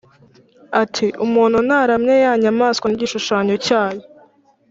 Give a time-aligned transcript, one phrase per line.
[0.81, 4.03] ati “Umuntu naramya ya nyamaswa n’igishushanyo cyayo,